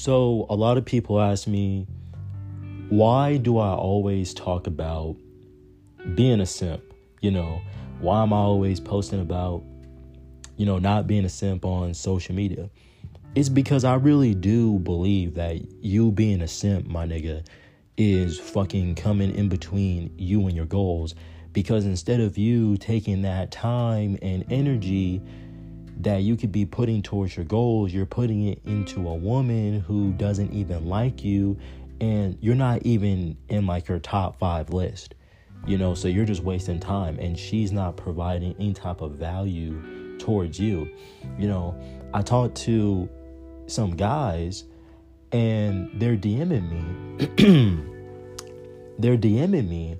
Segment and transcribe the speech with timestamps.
[0.00, 1.86] So, a lot of people ask me,
[2.88, 5.14] why do I always talk about
[6.14, 6.82] being a simp?
[7.20, 7.60] You know,
[8.00, 9.62] why am I always posting about,
[10.56, 12.70] you know, not being a simp on social media?
[13.34, 17.46] It's because I really do believe that you being a simp, my nigga,
[17.98, 21.14] is fucking coming in between you and your goals.
[21.52, 25.20] Because instead of you taking that time and energy
[26.02, 30.12] that you could be putting towards your goals, you're putting it into a woman who
[30.12, 31.58] doesn't even like you
[32.00, 35.14] and you're not even in like your top five list.
[35.66, 40.16] You know, so you're just wasting time and she's not providing any type of value
[40.18, 40.88] towards you.
[41.38, 41.78] You know,
[42.14, 43.08] I talked to
[43.66, 44.64] some guys
[45.32, 47.26] and they're DMing me.
[48.98, 49.98] they're DMing me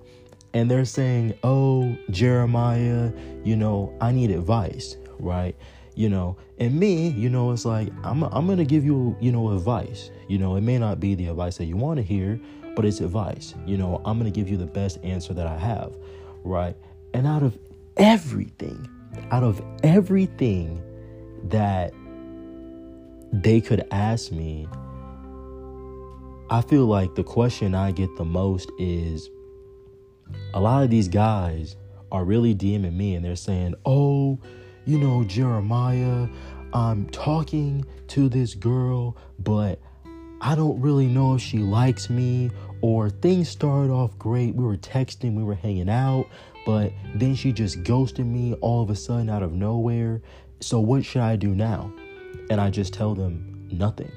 [0.55, 3.13] and they're saying, Oh, Jeremiah,
[3.45, 5.55] you know, I need advice, right?
[6.01, 9.51] You know, and me, you know, it's like, I'm, I'm gonna give you, you know,
[9.51, 10.11] advice.
[10.29, 12.41] You know, it may not be the advice that you want to hear,
[12.75, 13.55] but it's advice.
[13.67, 15.95] You know, I'm gonna give you the best answer that I have,
[16.43, 16.75] right?
[17.13, 17.59] And out of
[17.99, 18.89] everything,
[19.31, 20.83] out of everything
[21.51, 21.93] that
[23.31, 24.67] they could ask me,
[26.49, 29.29] I feel like the question I get the most is
[30.55, 31.77] a lot of these guys
[32.11, 34.39] are really DMing me and they're saying, Oh,
[34.91, 36.29] you know, Jeremiah,
[36.73, 39.81] I'm talking to this girl, but
[40.41, 42.51] I don't really know if she likes me
[42.83, 44.55] or things started off great.
[44.55, 46.27] We were texting, we were hanging out,
[46.67, 50.23] but then she just ghosted me all of a sudden out of nowhere.
[50.61, 51.93] So what should I do now?
[52.51, 54.11] and I just tell them nothing.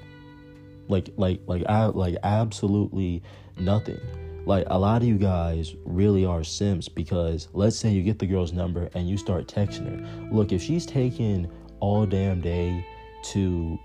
[0.90, 3.24] Like like like I like absolutely
[3.58, 4.00] nothing.
[4.46, 8.26] Like a lot of you guys really are simps because let's say you get the
[8.26, 10.30] girl's number and you start texting her.
[10.36, 11.50] Look, if she's taking
[11.80, 12.86] all damn day
[13.32, 13.80] to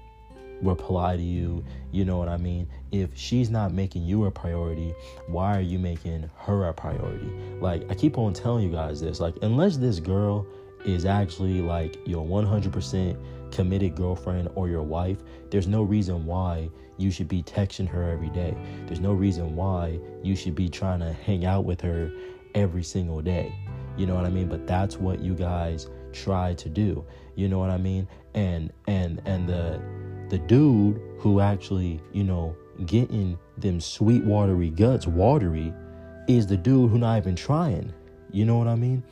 [0.60, 2.68] reply to you, you know what I mean?
[2.90, 4.94] If she's not making you a priority,
[5.28, 7.30] why are you making her a priority?
[7.60, 10.46] Like I keep on telling you guys this, like unless this girl
[10.84, 13.16] is actually like your 100%
[13.52, 15.18] committed girlfriend or your wife,
[15.50, 18.56] there's no reason why you should be texting her every day.
[18.86, 22.10] There's no reason why you should be trying to hang out with her
[22.54, 23.52] every single day.
[23.96, 24.48] You know what I mean?
[24.48, 27.04] But that's what you guys try to do.
[27.34, 28.08] You know what I mean?
[28.34, 29.80] And and and the
[30.28, 32.56] the dude who actually, you know,
[32.86, 35.72] getting them sweet watery guts watery
[36.28, 37.92] is the dude who not even trying.
[38.30, 39.02] You know what I mean?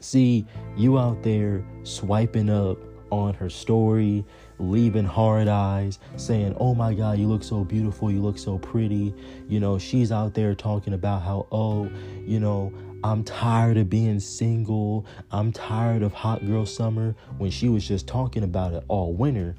[0.00, 0.44] See,
[0.76, 2.78] you out there swiping up
[3.10, 4.24] on her story,
[4.58, 9.14] leaving hard eyes, saying, Oh my God, you look so beautiful, you look so pretty.
[9.48, 11.90] You know, she's out there talking about how, oh,
[12.24, 12.72] you know,
[13.04, 15.06] I'm tired of being single.
[15.30, 19.56] I'm tired of hot girl summer when she was just talking about it all winter,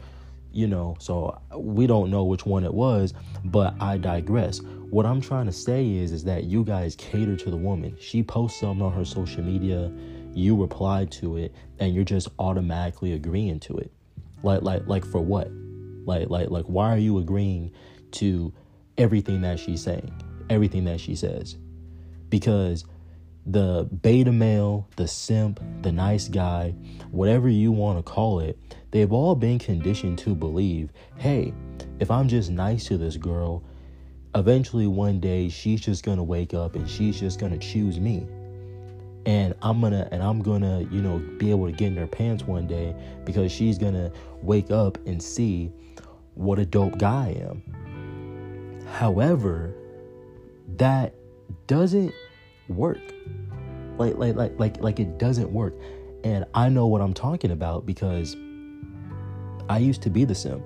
[0.52, 0.96] you know.
[1.00, 3.14] So we don't know which one it was,
[3.46, 4.62] but I digress.
[4.90, 7.98] What I'm trying to say is is that you guys cater to the woman.
[8.00, 9.92] She posts something on her social media
[10.36, 13.92] you reply to it and you're just automatically agreeing to it.
[14.42, 15.50] Like like like for what?
[16.06, 17.72] Like like like why are you agreeing
[18.14, 18.54] to
[18.98, 20.12] everything that she's saying
[20.50, 21.58] everything that she says?
[22.30, 22.86] Because
[23.46, 26.74] the beta male the simp the nice guy
[27.12, 28.58] whatever you want to call it
[28.92, 31.54] they've all been conditioned to believe hey
[32.00, 33.62] if i'm just nice to this girl
[34.36, 38.26] eventually one day she's just gonna wake up and she's just gonna choose me
[39.64, 42.68] I'm gonna and I'm gonna you know be able to get in her pants one
[42.68, 42.94] day
[43.24, 45.72] because she's gonna wake up and see
[46.36, 48.84] what a dope guy I am.
[48.86, 49.74] However,
[50.76, 51.16] that
[51.68, 52.14] doesn't
[52.68, 53.00] work.
[53.98, 55.74] Like like like like like it doesn't work.
[56.26, 58.36] And I know what I'm talking about because
[59.70, 60.64] I used to be the simp.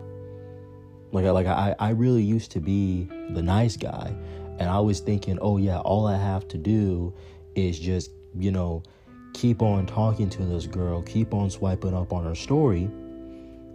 [1.11, 4.15] Like like I I really used to be the nice guy
[4.59, 7.13] and I was thinking, "Oh yeah, all I have to do
[7.55, 8.83] is just you know,
[9.33, 12.83] keep on talking to this girl, keep on swiping up on her story,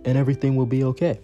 [0.04, 1.20] and everything will be okay.